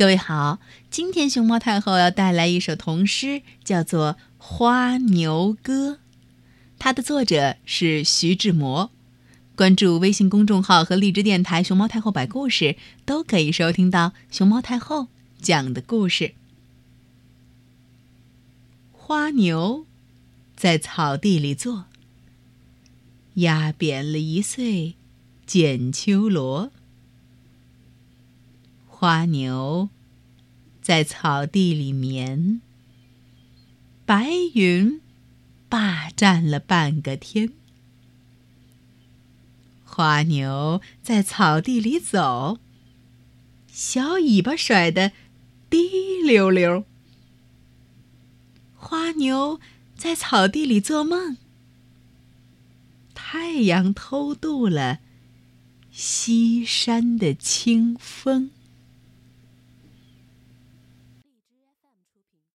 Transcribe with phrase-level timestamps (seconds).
[0.00, 0.60] 各位好，
[0.90, 5.90] 今天熊猫太后要带来一首童诗，叫做《花牛歌》，
[6.78, 8.90] 它的作者是徐志摩。
[9.54, 15.08] 关注微信公众号和荔枝电台“熊猫太后摆故事”，都可以收听到熊猫太后
[15.38, 16.32] 讲的故事。
[18.90, 19.84] 花牛
[20.56, 21.84] 在草地里坐，
[23.34, 24.94] 压扁了一穗
[25.44, 26.72] 剪秋萝。
[29.00, 29.88] 花牛
[30.82, 32.60] 在草地里眠，
[34.04, 35.00] 白云
[35.70, 37.50] 霸占了半个天。
[39.86, 42.58] 花牛在草地里走，
[43.68, 45.12] 小尾巴甩得
[45.70, 46.84] 滴溜溜。
[48.74, 49.58] 花牛
[49.96, 51.38] 在草地里做梦，
[53.14, 54.98] 太阳偷渡了
[55.90, 58.50] 西山的清风。